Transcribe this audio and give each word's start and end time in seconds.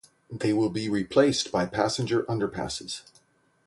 They 0.31 0.51
will 0.51 0.71
be 0.71 0.89
replaced 0.89 1.51
by 1.51 1.67
passenger 1.67 2.23
underpasses. 2.23 3.03